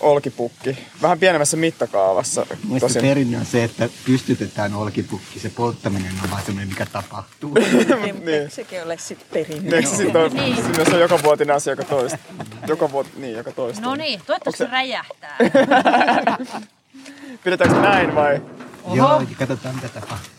olkipukki? 0.00 0.78
Vähän 1.02 1.18
pienemmässä 1.18 1.56
mittakaavassa. 1.56 2.46
Mielestäni 2.50 2.80
Tosin. 2.80 3.02
perinne 3.02 3.38
on 3.38 3.46
se, 3.46 3.64
että 3.64 3.88
pystytetään 4.06 4.74
olkipukki. 4.74 5.38
Se 5.38 5.50
polttaminen 5.50 6.12
on 6.24 6.30
vaan 6.30 6.42
semmoinen, 6.42 6.68
mikä 6.68 6.86
tapahtuu. 6.86 7.54
Niin. 8.24 8.50
Sekin 8.50 8.82
ole 8.82 8.98
sitten 8.98 9.28
perinne. 9.32 9.76
Eikö 9.76 9.88
se 9.88 9.96
sit 9.96 10.16
on, 10.16 10.32
niin. 10.32 10.56
se 10.86 10.94
on 10.94 11.00
joka 11.00 11.22
vuotinen 11.22 11.56
asia, 11.56 11.72
joka 11.72 11.84
toista? 11.84 12.18
Joka 12.66 12.92
vuot, 12.92 13.06
niin, 13.16 13.36
joka 13.36 13.52
toista. 13.52 13.82
No 13.82 13.94
niin, 13.94 14.20
toivottavasti 14.26 14.64
se 14.64 14.70
räjähtää. 14.70 15.36
Pidetäänkö 17.44 17.80
näin 17.80 18.14
vai? 18.14 18.42
Joo, 18.94 19.22
katsotaan 19.38 19.74
mitä 19.74 19.88
tapahtuu. 19.88 20.30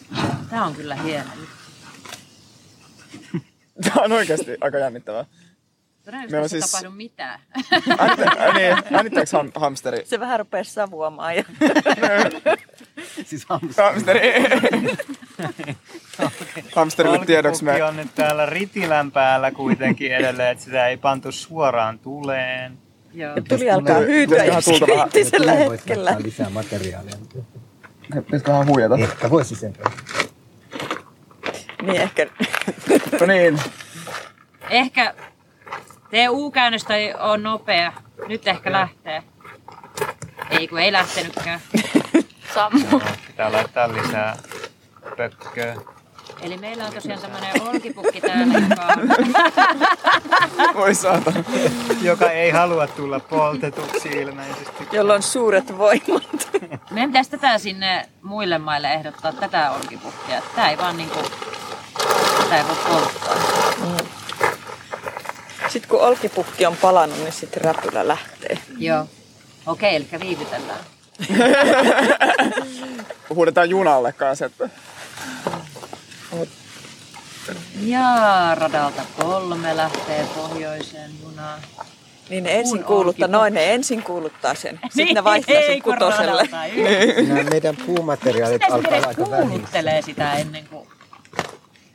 Tää 0.50 0.66
on 0.66 0.76
kyllä 0.76 0.96
hieno. 0.96 1.30
Tämä 3.84 4.06
on 4.06 4.12
oikeasti 4.12 4.58
aika 4.62 4.78
jännittävää. 4.78 5.26
Todennäköisesti 6.06 6.32
Meillä 6.32 6.44
on 6.44 6.50
siis... 6.50 6.72
tapahdu 6.72 6.92
mitään. 6.92 7.40
Äänitä- 7.98 8.36
ää, 8.40 8.54
niin, 8.54 8.78
äänittääkö 8.94 9.30
ham, 9.38 9.52
hamsteri? 9.56 10.06
Se 10.06 10.20
vähän 10.20 10.40
rupeaa 10.40 10.64
savuamaan. 10.64 11.36
Ja... 11.36 11.44
Siis 13.26 13.46
hamsteri. 13.46 13.88
Hamsteri. 13.88 14.34
Hamsterille 16.76 17.26
tiedoksi 17.26 17.64
me... 17.64 17.84
On 17.84 17.96
nyt 17.96 18.16
täällä 18.16 18.46
ritilän 18.46 19.12
päällä 19.12 19.52
kuitenkin 19.52 20.16
edelleen, 20.16 20.52
että 20.52 20.64
sitä 20.64 20.88
ei 20.88 20.98
pantu 20.98 21.32
suoraan 21.32 22.00
tuleen. 22.00 22.85
Joo. 23.16 23.34
Tuli 23.50 23.72
alkaa 23.72 23.98
hyytyä 23.98 24.44
Pitäisiköhän 24.44 24.80
tulta 24.80 24.94
vähän- 24.94 25.10
kriittisellä 25.10 25.52
hetkellä. 25.52 26.16
lisää 26.24 26.50
materiaalia. 26.50 27.16
Pitäisikö 28.16 28.52
vähän 28.52 28.68
huijata? 28.68 28.96
Ehkä 28.96 29.30
voisi 29.30 29.56
sen. 29.56 29.74
Niin 31.82 32.02
ehkä 32.02 32.26
No 33.20 33.26
niin. 33.28 33.60
Ehkä 34.70 35.14
tee 36.10 36.30
U-käännöstä 36.30 36.96
ei 36.96 37.14
ole 37.14 37.38
nopea. 37.38 37.94
Nyt 38.28 38.48
ehkä 38.48 38.72
lähtee. 38.72 39.24
Ei 40.50 40.68
kun 40.68 40.80
ei 40.80 40.92
lähtenytkään. 40.92 41.60
Sammu. 42.54 43.00
Pitää 43.28 43.52
laittaa 43.52 43.94
lisää 43.94 44.38
pökköä. 45.18 45.76
Eli 46.42 46.58
meillä 46.58 46.86
on 46.86 46.94
tosiaan 46.94 47.22
tämmönen 47.22 47.62
olkipukki 47.62 48.22
täällä, 48.22 48.60
joka 48.70 48.86
on... 48.86 49.10
Voi 50.82 50.96
saatana. 50.96 51.44
Joka 52.02 52.32
ei 52.32 52.52
halua 52.52 52.88
tulla 52.88 53.20
poltetuksi 53.20 54.10
ilmeisesti. 54.10 54.88
jolla 54.92 55.14
on 55.14 55.24
suuret 55.24 55.78
voimat. 55.78 56.50
Meidän 56.92 57.10
pitäisi 57.10 57.32
tätä 57.32 57.58
sinne 57.58 58.10
muille 58.22 58.58
maille 58.58 58.94
ehdottaa, 58.94 59.34
tätä 59.34 59.72
olkipukkia. 59.72 60.42
Tää 60.56 60.70
ei 60.70 60.78
vaan 60.78 60.98
niinku... 60.98 61.20
Tätä 62.38 62.58
ei 62.58 62.64
voi 62.68 62.76
polttaa. 62.90 63.36
Sitten 65.68 65.90
kun 65.90 66.02
olkipukki 66.02 66.66
on 66.66 66.78
palannut, 66.78 67.20
niin 67.20 67.32
sitten 67.32 67.64
räpylä 67.64 68.08
lähtee. 68.08 68.58
Joo. 68.78 69.06
Okei, 69.66 69.96
eli 69.96 70.08
viivytellään. 70.20 70.80
Huudetaan 73.30 73.70
junalle 73.70 74.14
kanssa, 74.14 74.46
että 74.46 74.70
Ja 77.82 78.02
radalta 78.56 79.02
kolme 79.22 79.78
lähtee 79.78 80.26
pohjoiseen 80.36 81.12
junaan. 81.24 81.60
Niin 82.30 82.44
ne 82.44 82.60
ensin 82.60 82.84
kuuluttaa, 82.84 83.28
noin 83.28 83.54
ne 83.54 83.74
ensin 83.74 84.04
kuuluttaa 84.04 84.56
sen. 84.56 84.80
Sitten 84.90 85.16
ne 85.16 85.24
vaihtaa 85.24 85.56
sen 85.68 85.82
kutoselle. 85.82 86.50
Nämä 87.28 87.44
meidän 87.50 87.76
puumateriaalit 87.86 88.62
Miten 88.62 88.74
alkaa 88.76 88.92
aika 88.94 89.08
vähissä. 89.08 89.24
kuuluttelee 89.38 90.02
sitä 90.02 90.34
ennen 90.34 90.68
kuin... 90.68 90.88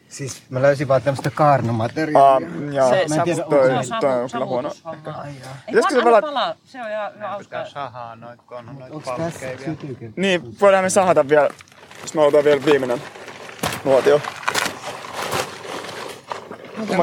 Siis 0.09 0.43
mä 0.51 0.63
löysin 0.63 0.89
vaan 0.89 1.03
tämmöistä 1.03 1.29
Aa, 1.29 1.35
kaarnomateriaalia. 1.37 2.49
joo. 2.73 2.91
Se 2.91 3.05
Mä 3.09 3.15
en 3.15 3.23
tiedä, 3.25 3.43
toi, 3.51 3.85
Se 3.85 3.95
on 3.95 4.01
toi 4.01 4.11
savu, 4.11 4.23
on 4.23 4.31
kyllä 4.33 4.47
huono. 4.47 4.73
jaa. 5.05 5.25
Ei 5.27 5.35
Pitäisikö 5.67 5.95
se 5.95 6.05
vaan 6.05 6.07
anna 6.07 6.11
pala- 6.11 6.21
palaa. 6.21 6.55
Se 6.65 6.83
on 6.83 6.91
ihan, 6.91 7.13
hauskaa. 7.31 7.65
sahaa 7.69 8.17
noita, 8.17 8.43
kun 8.47 8.57
on 8.59 8.77
tässä 9.03 9.17
palkkeja 9.17 9.59
vielä. 10.01 10.13
Niin, 10.17 10.61
voidaan 10.61 10.85
me 10.85 10.91
sahata 10.91 11.29
vielä, 11.29 11.49
jos 12.03 12.15
me 12.15 12.21
halutaan 12.21 12.45
vielä 12.45 12.65
viimeinen 12.65 13.03
nuotio. 13.85 14.21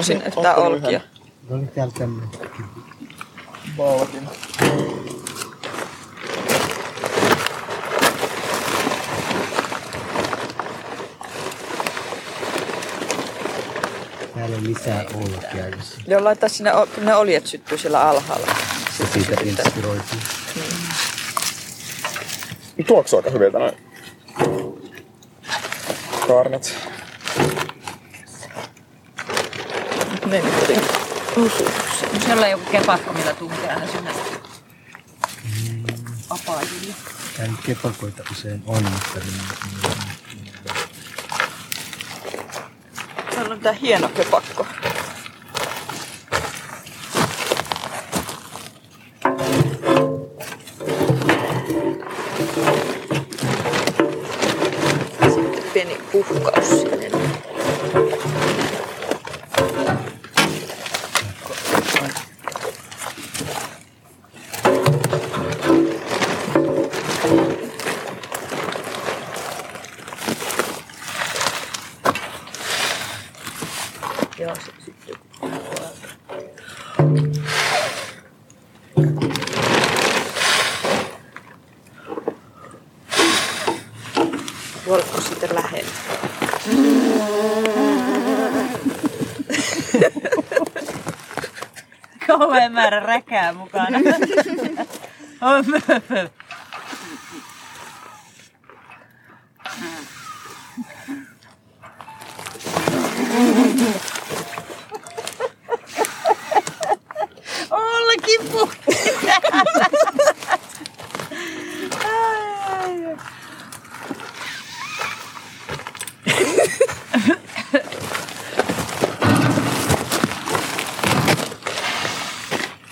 Siinä 0.02 0.26
yhtään 0.26 0.48
ottanut 0.56 0.74
olkia? 0.84 1.02
yhden 1.44 1.58
Oli 1.58 1.68
täällä 1.68 1.94
tämmöinen. 1.98 2.30
valkin. 3.78 4.30
Täällä 14.36 14.56
oli 14.58 14.68
lisää 14.68 15.06
olkia, 15.16 15.64
Joo, 16.08 16.24
laita 16.24 16.50
sinne, 16.50 16.72
kun 16.96 17.06
ne 17.06 17.16
oljet 17.16 17.48
syttyy 17.48 17.78
siellä 17.78 18.10
alhaalla. 18.10 18.48
se 18.98 19.06
siitä 19.14 19.42
inspiroituu. 19.44 20.18
Tuoksuu 22.88 23.20
aika 23.20 23.30
hyviltä 23.30 23.60
noin 23.60 23.78
kaarnat. 26.28 26.74
Ne 30.30 30.42
nyt 30.42 30.54
jotenkin 30.62 30.90
osuu. 31.46 31.68
Onko 32.04 32.26
siellä 32.26 32.46
on 32.46 32.52
joku 32.52 32.72
kepakko, 32.72 33.14
millä 33.14 33.34
tunkee 33.34 33.70
aina 33.70 33.88
sinne 33.88 34.12
apajille? 36.30 36.94
Tää 37.38 37.48
nyt 37.48 37.60
kepakoita 37.66 38.24
usein 38.32 38.64
on, 38.66 38.84
mutta 38.84 39.20
niin, 39.20 40.54
Täällä 43.36 43.54
on 43.54 43.60
tää 43.60 43.74
hieno 43.74 44.10
kepakko. 44.10 44.68
Voitko 84.88 85.22
sitten 85.22 85.50
lähellä? 85.56 85.90
Kauhean 92.28 92.72
määrä 92.72 93.00
räkää 93.00 93.54
mukana. 93.54 94.00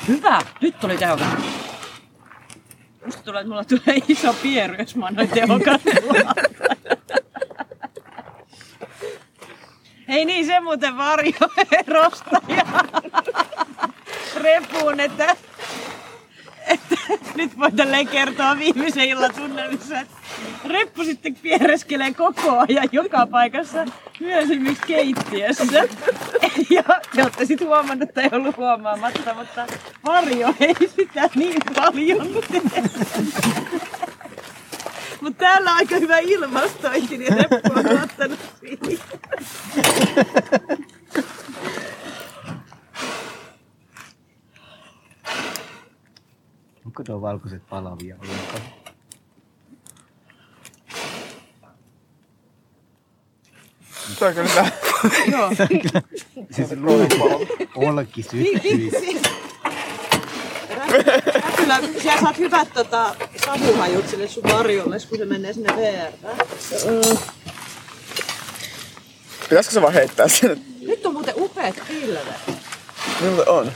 Hyvä! 0.07 0.41
Nyt 0.62 0.79
tuli 0.79 0.97
tehokas. 0.97 1.27
Musta 3.05 3.24
tulee, 3.24 3.41
että 3.41 3.50
mulla 3.50 3.63
tulee 3.63 4.01
iso 4.07 4.33
pieru, 4.33 4.75
jos 4.79 4.95
mä 4.95 5.05
annoin 5.05 5.29
tehokas 5.29 5.81
Ei 10.07 10.25
niin, 10.25 10.45
se 10.45 10.59
muuten 10.59 10.97
varjo 10.97 11.50
erostaja. 11.71 12.65
Repuun, 14.35 15.00
että, 15.00 15.35
että 16.67 16.95
nyt 17.35 17.59
voin 17.59 17.75
tälleen 17.75 18.07
kertoa 18.07 18.59
viimeisen 18.59 19.03
illan 19.03 19.33
tunnelmissa, 19.35 20.00
että 20.00 20.17
reppu 20.66 21.04
sitten 21.04 21.36
piereskelee 21.36 22.14
koko 22.14 22.60
ajan 22.68 22.90
joka 22.92 23.28
paikassa, 23.28 23.86
myös 24.20 24.44
esimerkiksi 24.44 24.84
keittiössä. 24.88 25.88
Ja 26.70 26.84
te 27.16 27.24
olette 27.24 27.46
sitten 27.46 27.68
huomannut, 27.68 28.10
että 28.10 28.22
ei 28.22 28.30
ollut 28.32 28.58
huomaamatta, 28.58 29.34
mutta 29.34 29.68
varjo 30.06 30.54
ei 30.60 30.75
sitä 30.96 31.30
niin 31.36 31.62
paljon. 31.75 32.28
Mutta 35.22 35.40
täällä 35.40 35.72
on 35.72 35.77
aika 35.77 35.96
hyvä 35.96 36.18
ilmastointi, 36.18 37.18
niin 37.18 37.34
reppu 37.34 37.79
on 37.79 37.98
luottanut 37.98 38.40
siihen. 38.60 39.00
onko 46.86 47.03
nuo 47.08 47.22
valkoiset 47.22 47.70
palavia 47.70 48.16
ollenkaan? 48.16 48.84
Tää 54.20 54.28
on 54.28 54.34
kyllä 54.34 54.72
Joo. 55.32 55.51
Siis 56.51 56.70
olki 57.75 58.24
syttyisi. 58.24 59.22
Kyllä, 61.56 61.80
siellä 62.01 62.22
saat 62.22 62.38
hyvät 62.38 62.68
tota, 62.74 63.16
savuhajut 63.46 64.10
sille 64.10 64.28
sun 64.28 64.44
varjolle, 64.44 64.98
kun 65.10 65.18
se 65.18 65.25
menee 65.25 65.54
sinne 65.54 65.74
VR. 65.75 66.36
Pitäisikö 69.50 69.74
se 69.74 69.82
vaan 69.82 69.94
heittää 69.94 70.28
sen? 70.28 70.62
Nyt 70.82 71.06
on 71.06 71.14
muuten 71.14 71.34
upeat 71.38 71.75
pilvet. 71.88 72.25
Miltä 73.22 73.51
on? 73.51 73.72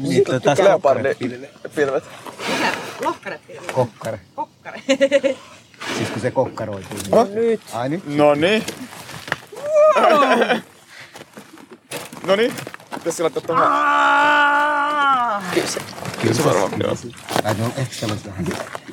Niin, 0.00 0.24
tota, 0.24 0.64
Leopardipilvet. 0.64 2.04
Mikä? 2.48 2.72
Lohkarepilvet? 3.04 3.72
Kokkare. 3.72 4.20
Kokkare. 4.34 4.82
Siis 5.96 6.10
kun 6.12 6.20
se 6.22 6.30
kokkaroituu. 6.30 6.98
Niin. 7.02 7.14
Oh. 7.14 7.28
Nyt. 7.28 7.60
Ai 7.72 7.88
nyt? 7.88 8.06
No 8.06 8.34
niin. 8.34 8.64
No 12.26 12.36
niin. 12.36 12.54
Pitäisikö 12.94 13.22
laittaa 13.22 13.42
tuohon? 13.46 13.66
Kyllä 15.54 15.66
se. 15.66 15.80
Kyllä 16.22 16.34
se 16.34 16.44
varmaan 16.44 16.72
joo. 16.82 16.96
Tai 17.42 17.54
ne 17.54 17.64
on 17.64 17.72
ehkä 17.76 17.94
sellaiset 17.94 18.26
vähän 18.26 18.46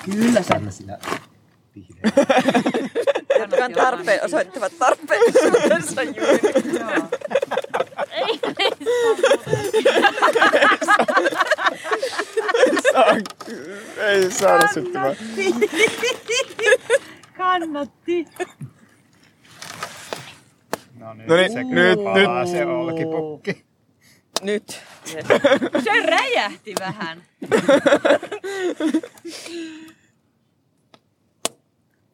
Kyllä 0.06 0.41
se. 0.41 0.47
tämmöisillä 0.53 0.97
vihreillä. 1.75 2.25
Jotka 3.39 3.65
on 3.65 3.73
tarpeen, 3.73 4.25
osoittavat 4.25 4.77
tarpeellisuutensa 4.79 6.03
juuri. 6.03 6.39
Joo. 6.79 7.10
Saa, 12.93 13.06
ei 13.97 14.32
saada 14.32 14.67
syttymään. 14.73 15.15
Kannatti. 17.38 18.25
No 21.28 21.36
niin, 21.36 21.38
No 21.38 21.38
niin, 21.38 21.52
se 21.52 21.64
nyt, 21.64 22.00
nyt. 22.00 22.50
se 22.52 22.66
olkipukki. 22.66 23.66
Nyt. 24.42 24.82
Se 25.84 26.06
räjähti 26.06 26.74
vähän. 26.80 27.24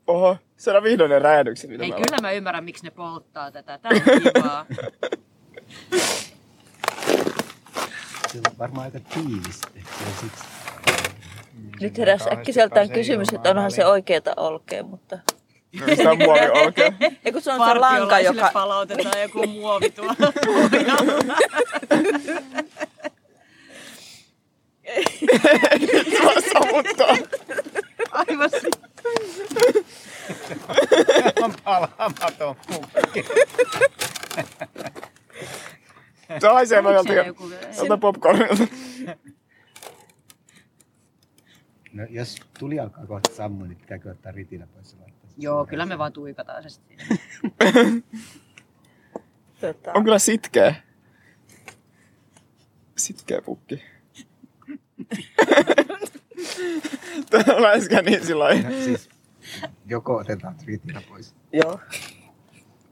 Oho, 0.08 0.38
saadaan 0.58 0.84
vihdoin 0.84 1.10
ne 1.10 1.19
räjähdykset, 1.19 1.69
mitä 1.69 1.84
Ei, 1.84 1.89
mä 1.89 1.95
kyllä 1.95 2.22
mä 2.22 2.32
ymmärrän, 2.32 2.63
miksi 2.63 2.84
ne 2.84 2.91
polttaa 2.91 3.52
tätä. 3.52 3.78
Tää 3.78 3.91
on 3.91 4.22
kivaa. 4.22 4.65
Se 8.32 8.38
on 8.38 8.58
varmaan 8.60 8.86
aika 8.86 9.00
siksi. 10.22 10.43
Nyt 11.82 11.98
heräsi 11.98 12.30
äkkiseltään 12.32 12.89
kysymys, 12.89 13.28
että 13.34 13.50
onhan 13.50 13.72
se 13.72 13.86
oikeeta 13.86 14.34
olkea, 14.38 14.84
mutta... 14.84 15.19
Mistä 15.86 16.12
on 16.12 16.17
muovi 16.17 16.39
olkea? 16.53 16.93
Ja 17.25 17.32
kun 17.32 17.41
se 17.41 17.51
on 17.51 17.67
se 17.67 17.73
lanka, 17.79 18.19
joka... 18.19 18.49
palautetaan 18.53 19.21
joku 19.21 19.47
muovi 19.60 19.89
tuolla. 19.89 20.15
Saa 26.17 26.41
sammuttaa. 26.53 27.17
Aivan 28.12 28.49
si- 28.49 28.69
On 31.43 31.53
palaamaton 31.63 32.55
pukki. 32.67 33.25
Se 36.41 36.47
haisee 36.47 36.82
joku- 37.25 37.51
joltain 37.77 37.99
popcornilta. 37.99 38.63
No, 41.93 42.04
jos 42.10 42.36
tuli 42.60 42.80
alkaa 42.80 43.06
kohta 43.06 43.36
sammua, 43.36 43.67
niin 43.67 43.78
pitääkö 43.78 44.12
ottaa 44.12 44.32
ritilä 44.32 44.67
pois 44.67 44.93
ja 44.93 44.99
laittaa? 44.99 45.30
Joo, 45.38 45.65
kyllä 45.65 45.86
me 45.86 45.97
vaan 45.97 46.13
tuikataan 46.13 46.63
se 46.63 46.69
sitten. 46.69 46.97
Tota, 49.62 49.91
On 49.93 50.04
kyllä 50.04 50.19
sitkeä. 50.19 50.75
Sitkeä 52.97 53.41
pukki. 53.41 53.84
Tää 57.30 57.43
on 57.56 57.62
läskää 57.62 58.02
niin 58.02 58.39
lailla. 58.39 58.69
No, 58.69 58.75
siis, 58.75 59.10
joko 59.86 60.15
otetaan 60.15 60.56
ritilä 60.65 61.02
pois, 61.10 61.36
joo, 61.54 61.80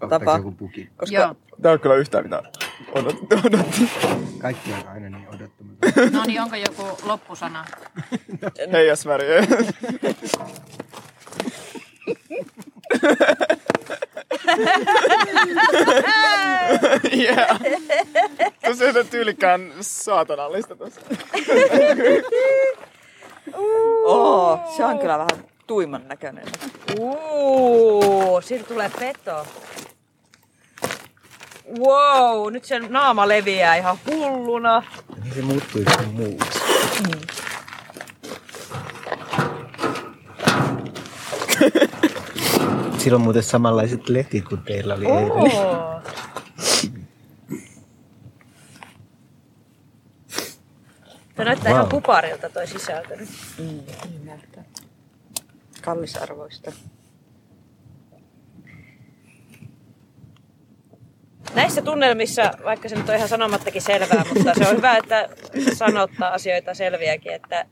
ottaako 0.02 0.20
Tapa. 0.26 0.38
joku 0.38 0.52
puki. 0.52 0.90
koska 0.98 1.16
Joo. 1.16 1.36
Tää 1.62 1.72
on 1.72 1.80
kyllä 1.80 1.96
yhtään 1.96 2.24
mitään. 2.24 2.44
Odotti. 2.92 3.36
odotti. 3.46 3.90
Kaikki 4.42 4.74
on 4.74 4.88
aina 4.88 5.10
niin 5.10 5.28
odottamatta. 5.30 5.88
No 6.12 6.24
niin, 6.26 6.42
onko 6.42 6.56
joku 6.56 6.98
loppusana? 7.04 7.66
Heijasväri. 8.72 9.26
yeah. 17.18 17.60
Tuossa 18.66 18.86
ei 18.86 19.04
tyylikään 19.04 19.74
saatanallista 19.82 20.76
tuossa. 20.76 21.02
Oo, 24.04 24.60
se 24.78 24.86
on 24.86 25.00
kyllä 25.00 25.18
vähän 25.18 25.46
tuiman 25.68 26.08
näköinen. 26.08 26.46
Uuu, 27.00 28.42
siitä 28.42 28.64
tulee 28.64 28.92
peto. 29.00 29.46
Wow, 31.80 32.52
nyt 32.54 32.66
sen 32.66 32.88
naama 32.90 33.28
leviää 33.28 33.76
ihan 33.76 33.98
hulluna. 34.08 34.84
Niin 35.24 35.34
se 35.36 35.42
muuttui 35.42 35.82
ihan 35.82 36.14
muuksi. 36.14 36.60
Sillä 42.98 43.16
on 43.16 43.22
muuten 43.22 43.44
samanlaiset 43.44 44.10
letit 44.10 44.46
kuin 44.46 44.62
teillä 44.62 44.94
oli 44.94 45.06
eilen. 45.06 45.32
Oo. 45.32 46.02
Tämä 51.36 51.46
näyttää 51.50 51.72
Wow. 51.72 51.78
ihan 51.80 51.90
puparilta 51.90 52.50
toi 52.50 52.68
sisältö 52.68 53.16
nyt. 53.16 53.30
Mm, 53.58 53.66
niin 54.10 54.26
näyttää. 54.26 54.64
Kallisarvoista. 55.82 56.72
Näissä 61.58 61.82
tunnelmissa, 61.82 62.52
vaikka 62.64 62.90
se 62.90 62.96
nyt 62.96 63.10
on 63.10 63.16
ihan 63.16 63.30
sanomattakin 63.30 63.82
selvää, 63.82 64.26
mutta 64.34 64.54
se 64.54 64.68
on 64.70 64.78
hyvä, 64.78 64.98
että 64.98 65.30
sanottaa 65.74 66.34
asioita 66.34 66.74
selviäkin, 66.74 67.32
että 67.32 67.66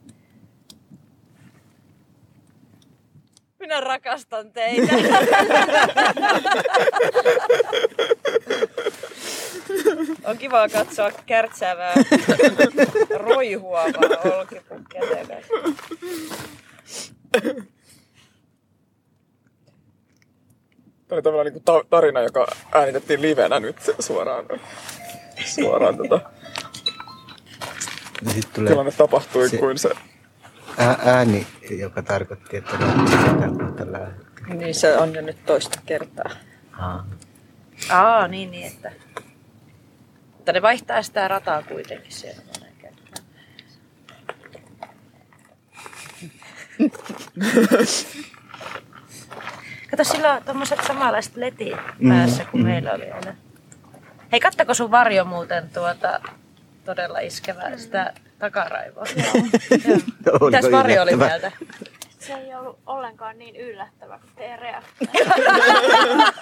minä 3.60 3.82
rakastan 3.82 4.52
teitä. 4.52 4.94
On 10.24 10.38
kiva 10.38 10.70
katsoa 10.70 11.12
kärtsäävää, 11.26 11.94
roihuavaa 13.18 14.38
olkipukkia 14.40 15.02
teidän 15.02 15.28
kanssa. 15.28 15.54
Tämä 21.08 21.16
oli 21.18 21.22
tavallaan 21.22 21.46
niin 21.54 21.64
kuin 21.64 21.86
tarina, 21.90 22.22
joka 22.22 22.48
äänitettiin 22.72 23.22
livenä 23.22 23.60
nyt 23.60 23.76
suoraan. 24.00 24.46
Suoraan 25.46 25.98
tota, 25.98 26.20
sitten 28.28 28.52
tulee 28.54 28.70
tilanne 28.72 28.92
tapahtui 28.92 29.50
Se- 29.50 29.58
kuin 29.58 29.78
se. 29.78 29.90
ää- 30.78 31.00
ääni, 31.06 31.48
joka 31.80 32.02
tarkoitti, 32.02 32.58
että 32.58 32.78
tällä. 33.78 34.12
Niin 34.54 34.76
se 34.76 34.98
on 34.98 35.16
jo 35.16 35.22
nyt 35.22 35.46
toista 35.46 35.80
kertaa. 35.86 36.32
Aa. 36.80 37.06
Aa, 37.90 38.28
niin, 38.28 38.52
niin, 38.52 38.68
että... 38.68 38.92
Mutta 40.34 40.52
ne 40.52 40.62
vaihtaa 40.62 41.02
sitä 41.04 41.28
rataa 41.28 41.64
kuitenkin 41.64 42.12
siellä 42.12 42.42
moneen 42.54 42.74
kertaan. 42.82 43.26
Kato, 49.92 50.04
sillä 50.04 50.34
on 50.34 50.44
tommoset 50.44 50.80
samanlaiset 50.88 51.36
letit 51.36 51.78
päässä 52.10 52.46
kuin 52.46 52.64
meillä 52.64 52.92
oli 52.92 53.04
eilen. 53.04 53.38
Hei, 54.32 54.40
kattako 54.40 54.74
sun 54.74 54.92
varjo 54.92 55.26
muuten 55.26 55.70
tuota 55.70 56.20
todella 56.86 57.20
iskevää 57.20 57.78
sitä 57.78 58.14
takaraivoa? 58.40 59.06
Joo. 60.26 60.40
Mitäs 60.40 60.72
varjo 60.72 61.02
oli 61.02 61.16
mieltä? 61.16 61.52
Se 62.20 62.34
ei 62.34 62.56
ollut 62.56 62.80
ollenkaan 62.86 63.38
niin 63.38 63.56
yllättävä 63.56 64.20
kuin 64.20 64.32
teidän 64.36 64.60
reaktio. 64.60 65.08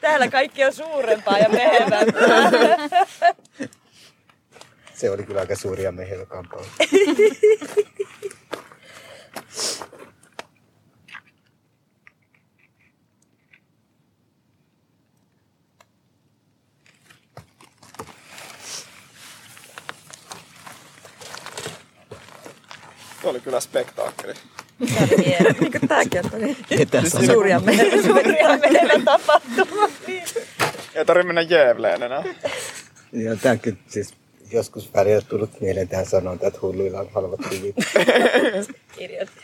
Täällä 0.00 0.28
kaikki 0.28 0.64
on 0.64 0.72
suurempaa 0.72 1.38
ja 1.38 1.48
mehevämpää. 1.48 2.50
Se 4.94 5.10
oli 5.10 5.22
kyllä 5.22 5.40
aika 5.40 5.56
suuri 5.56 5.82
ja 5.82 5.92
oli 23.30 23.40
kyllä 23.40 23.60
spektaakkeli. 23.60 24.34
Niin 24.80 25.72
kuin 25.72 25.88
tääkin 25.88 26.22
on 26.34 26.40
niin 26.40 27.26
suuria 27.26 27.60
meidän. 27.60 28.02
Suuria 28.02 28.58
meillä 28.58 29.04
tapahtuma. 29.04 29.88
Niin. 30.06 30.24
Ei 30.94 31.04
tarvitse 31.04 31.26
mennä 31.26 31.40
Jäävleen 31.40 32.02
enää. 32.02 32.24
Ja 33.12 33.36
tämäkin 33.36 33.78
siis 33.88 34.14
joskus 34.52 34.94
välillä 34.94 35.20
tullut 35.20 35.60
mieleen 35.60 35.88
tähän 35.88 36.06
sanonta, 36.06 36.46
että 36.46 36.58
hulluilla 36.62 37.00
on 37.00 37.08
halvat 37.14 37.40
huvit. 37.50 37.76
Idiotti. 38.98 39.40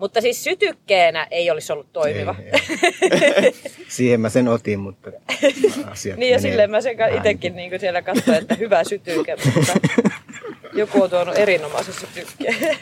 Mutta 0.00 0.20
siis 0.20 0.44
sytykkeenä 0.44 1.26
ei 1.30 1.50
olisi 1.50 1.72
ollut 1.72 1.92
toimiva. 1.92 2.34
Ei, 2.52 3.52
Siihen 3.88 4.20
mä 4.20 4.28
sen 4.28 4.48
otin, 4.48 4.78
mutta 4.78 5.10
asiat 5.90 6.18
Niin 6.18 6.32
ja 6.32 6.40
silleen 6.40 6.70
mä 6.70 6.80
sen 6.80 6.96
itsekin 7.16 7.56
niin 7.56 7.80
siellä 7.80 8.02
katsoin, 8.02 8.38
että 8.38 8.54
hyvä 8.54 8.84
sytyke, 8.84 9.36
mutta 9.54 9.72
joku 10.80 11.02
on 11.02 11.10
tuonut 11.10 11.38
erinomaisen 11.38 11.94
sytykkeen. 11.94 12.76